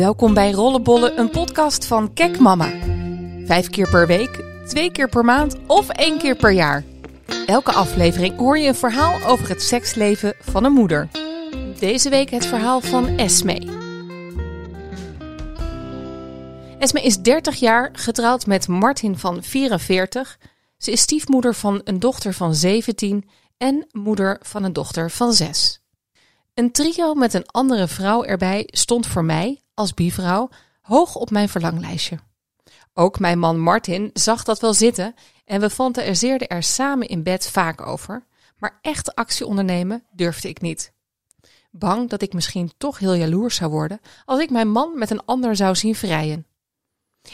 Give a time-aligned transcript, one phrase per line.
[0.00, 2.72] Welkom bij Rollenbollen, een podcast van Kek Mama.
[3.44, 6.84] Vijf keer per week, twee keer per maand of één keer per jaar.
[7.46, 11.08] Elke aflevering hoor je een verhaal over het seksleven van een moeder.
[11.78, 13.58] Deze week het verhaal van Esme.
[16.78, 20.38] Esme is 30 jaar, getrouwd met Martin van 44.
[20.76, 23.28] Ze is stiefmoeder van een dochter van 17
[23.58, 25.79] en moeder van een dochter van 6.
[26.54, 30.48] Een trio met een andere vrouw erbij stond voor mij, als bivrouw,
[30.80, 32.18] hoog op mijn verlanglijstje.
[32.94, 37.50] Ook mijn man Martin zag dat wel zitten en we fantaseerden er samen in bed
[37.50, 38.26] vaak over,
[38.58, 40.92] maar echte actie ondernemen durfde ik niet.
[41.70, 45.24] Bang dat ik misschien toch heel jaloers zou worden als ik mijn man met een
[45.24, 46.46] ander zou zien vrijen.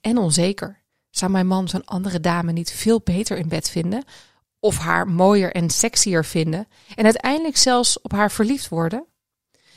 [0.00, 0.82] En onzeker.
[1.10, 4.04] Zou mijn man zo'n andere dame niet veel beter in bed vinden?
[4.60, 9.06] Of haar mooier en sexier vinden en uiteindelijk zelfs op haar verliefd worden?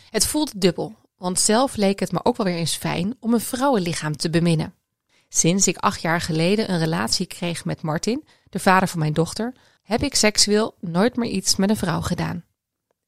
[0.10, 3.42] Het voelde dubbel, want zelf leek het me ook wel weer eens fijn om een
[3.42, 4.74] vrouwenlichaam te beminnen.
[5.30, 9.54] Sinds ik acht jaar geleden een relatie kreeg met Martin, de vader van mijn dochter,
[9.84, 12.46] heb ik seksueel nooit meer iets met een vrouw gedaan.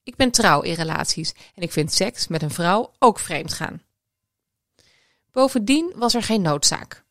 [0.03, 3.81] Ik ben trouw in relaties en ik vind seks met een vrouw ook vreemd gaan.
[5.31, 7.03] Bovendien was er geen noodzaak.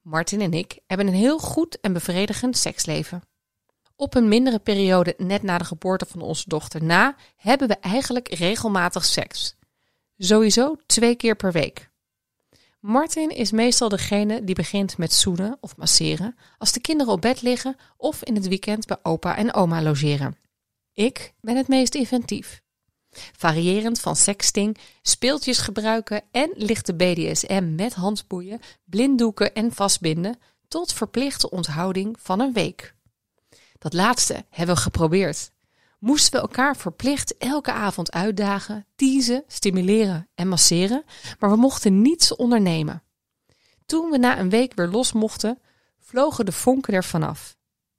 [0.00, 3.22] Martin en ik hebben een heel goed en bevredigend seksleven.
[3.96, 8.28] Op een mindere periode net na de geboorte van onze dochter na hebben we eigenlijk
[8.28, 9.56] regelmatig seks.
[10.18, 11.90] Sowieso twee keer per week.
[12.80, 17.42] Martin is meestal degene die begint met zoenen of masseren als de kinderen op bed
[17.42, 20.36] liggen of in het weekend bij opa en oma logeren.
[20.94, 22.62] Ik ben het meest inventief.
[23.36, 31.50] Variërend van sexting, speeltjes gebruiken en lichte BDSM met handboeien, blinddoeken en vastbinden tot verplichte
[31.50, 32.95] onthouding van een week.
[33.78, 35.50] Dat laatste hebben we geprobeerd.
[35.98, 41.04] Moesten we elkaar verplicht elke avond uitdagen, teasen, stimuleren en masseren,
[41.38, 43.02] maar we mochten niets ondernemen.
[43.86, 45.58] Toen we na een week weer los mochten,
[46.00, 47.56] vlogen de vonken er vanaf.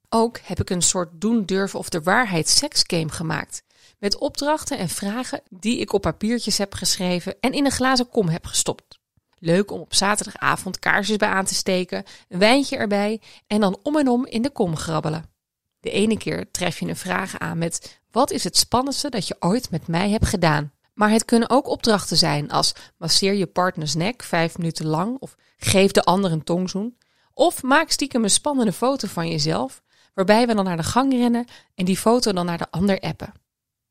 [0.08, 3.62] Ook heb ik een soort doen durven of de waarheid seksgame gemaakt.
[3.98, 8.28] Met opdrachten en vragen die ik op papiertjes heb geschreven en in een glazen kom
[8.28, 8.98] heb gestopt.
[9.38, 13.96] Leuk om op zaterdagavond kaarsjes bij aan te steken, een wijntje erbij en dan om
[13.96, 15.36] en om in de kom grabbelen.
[15.80, 19.36] De ene keer tref je een vraag aan met: Wat is het spannendste dat je
[19.38, 20.72] ooit met mij hebt gedaan?
[20.94, 25.36] Maar het kunnen ook opdrachten zijn als masseer je partners nek vijf minuten lang of
[25.56, 26.96] geef de ander een tongzoen.
[27.34, 29.82] Of maak stiekem een spannende foto van jezelf,
[30.14, 33.32] waarbij we dan naar de gang rennen en die foto dan naar de ander appen.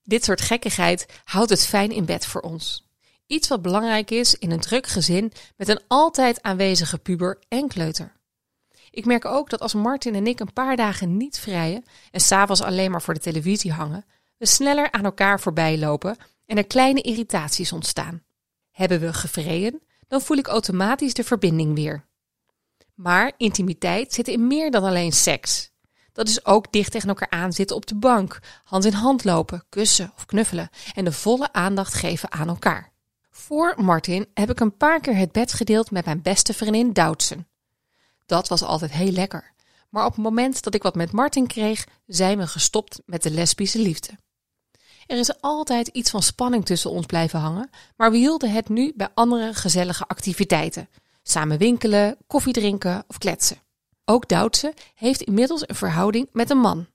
[0.03, 2.89] Dit soort gekkigheid houdt het fijn in bed voor ons.
[3.25, 8.16] Iets wat belangrijk is in een druk gezin met een altijd aanwezige puber en kleuter.
[8.91, 12.61] Ik merk ook dat als Martin en ik een paar dagen niet vrijen en s'avonds
[12.61, 14.05] alleen maar voor de televisie hangen,
[14.37, 18.23] we sneller aan elkaar voorbij lopen en er kleine irritaties ontstaan.
[18.71, 22.05] Hebben we gevreden, dan voel ik automatisch de verbinding weer.
[22.93, 25.71] Maar intimiteit zit in meer dan alleen seks.
[26.13, 29.63] Dat is ook dicht tegen elkaar aan zitten op de bank, hand in hand lopen,
[29.69, 32.91] kussen of knuffelen en de volle aandacht geven aan elkaar.
[33.29, 37.47] Voor Martin heb ik een paar keer het bed gedeeld met mijn beste vriendin Doutsen.
[38.27, 39.53] Dat was altijd heel lekker.
[39.89, 43.31] Maar op het moment dat ik wat met Martin kreeg, zijn we gestopt met de
[43.31, 44.11] lesbische liefde.
[45.05, 48.93] Er is altijd iets van spanning tussen ons blijven hangen, maar we hielden het nu
[48.95, 50.89] bij andere gezellige activiteiten.
[51.23, 53.57] Samen winkelen, koffie drinken of kletsen.
[54.05, 56.87] Ook Doutse heeft inmiddels een verhouding met een man.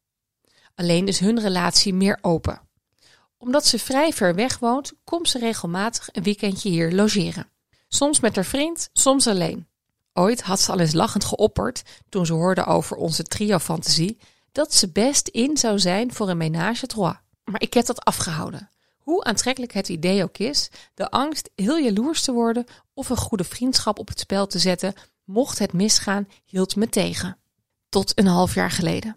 [0.74, 2.60] Alleen is hun relatie meer open.
[3.38, 7.50] Omdat ze vrij ver weg woont, komt ze regelmatig een weekendje hier logeren.
[7.88, 9.66] Soms met haar vriend, soms alleen.
[10.12, 14.18] Ooit had ze al eens lachend geopperd, toen ze hoorde over onze trio-fantasie,
[14.52, 17.16] dat ze best in zou zijn voor een ménage trois.
[17.44, 18.70] Maar ik heb dat afgehouden.
[18.98, 22.64] Hoe aantrekkelijk het idee ook is, de angst heel jaloers te worden
[22.94, 27.38] of een goede vriendschap op het spel te zetten, mocht het misgaan, hield me tegen.
[27.88, 29.16] Tot een half jaar geleden.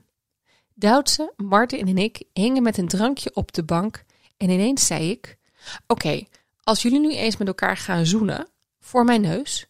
[0.74, 4.04] Duitse, Martin en ik hingen met een drankje op de bank
[4.38, 5.38] en ineens zei ik:
[5.88, 6.24] Oké,
[6.64, 8.48] als jullie nu eens met elkaar gaan zoenen,
[8.80, 9.68] voor mijn neus,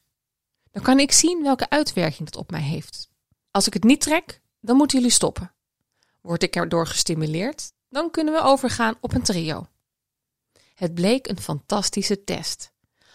[0.76, 3.10] dan kan ik zien welke uitwerking het op mij heeft.
[3.52, 5.54] Als ik het niet trek, dan moeten jullie stoppen.
[6.22, 9.68] Word ik erdoor gestimuleerd, dan kunnen we overgaan op een trio.
[10.74, 12.72] Het bleek een fantastische test.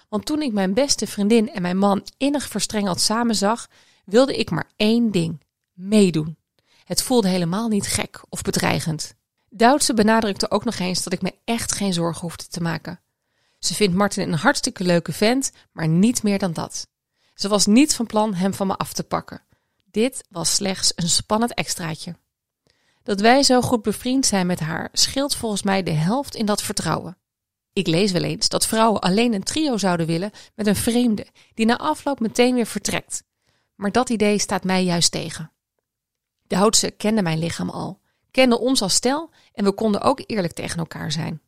[0.09, 3.69] Want toen ik mijn beste vriendin en mijn man innig verstrengeld samen zag,
[4.05, 5.41] wilde ik maar één ding:
[5.73, 6.37] meedoen.
[6.85, 9.15] Het voelde helemaal niet gek of bedreigend.
[9.49, 13.01] Duitse benadrukte ook nog eens dat ik me echt geen zorgen hoefde te maken.
[13.59, 16.89] Ze vindt Martin een hartstikke leuke vent, maar niet meer dan dat.
[17.41, 19.43] Ze was niet van plan hem van me af te pakken.
[19.91, 22.17] Dit was slechts een spannend extraatje.
[23.03, 26.63] Dat wij zo goed bevriend zijn met haar scheelt volgens mij de helft in dat
[26.63, 27.17] vertrouwen.
[27.73, 31.67] Ik lees wel eens dat vrouwen alleen een trio zouden willen met een vreemde, die
[31.67, 33.23] na afloop meteen weer vertrekt.
[33.75, 35.53] Maar dat idee staat mij juist tegen.
[36.47, 38.01] De Houtse kende mijn lichaam al,
[38.31, 41.41] kende ons als stel en we konden ook eerlijk tegen elkaar zijn.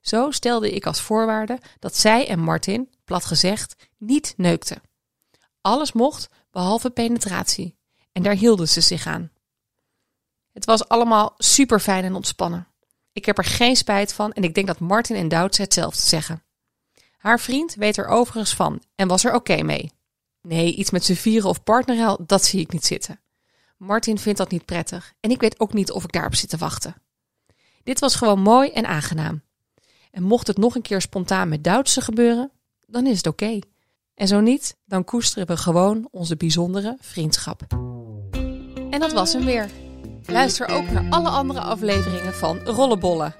[0.00, 4.82] Zo stelde ik als voorwaarde dat zij en Martin, plat gezegd, niet neukten.
[5.64, 7.76] Alles mocht behalve penetratie.
[8.12, 9.30] En daar hielden ze zich aan.
[10.52, 12.68] Het was allemaal super fijn en ontspannen.
[13.12, 16.42] Ik heb er geen spijt van en ik denk dat Martin en Douds hetzelfde zeggen.
[17.16, 19.92] Haar vriend weet er overigens van en was er oké mee.
[20.40, 23.20] Nee, iets met z'n vieren of partnerhel, dat zie ik niet zitten.
[23.76, 26.56] Martin vindt dat niet prettig en ik weet ook niet of ik daarop zit te
[26.56, 27.02] wachten.
[27.82, 29.42] Dit was gewoon mooi en aangenaam.
[30.10, 32.52] En mocht het nog een keer spontaan met Duitse gebeuren,
[32.86, 33.58] dan is het oké.
[34.14, 37.60] En zo niet, dan koesteren we gewoon onze bijzondere vriendschap.
[38.90, 39.70] En dat was hem weer.
[40.26, 43.34] Luister ook naar alle andere afleveringen van Rollenbollen.